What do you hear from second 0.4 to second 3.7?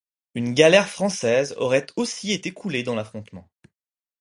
galère française aurait aussi été coulée dans l'affrontement.